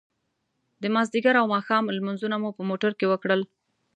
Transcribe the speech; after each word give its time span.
د 0.81 0.83
ماذيګر 0.93 1.35
او 1.41 1.45
ماښام 1.55 1.83
لمونځونه 1.97 2.35
مو 2.41 2.49
په 2.57 2.63
موټر 2.69 2.91
کې 2.99 3.05
وکړل. 3.09 3.41